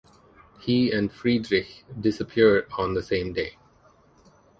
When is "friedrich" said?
1.11-1.85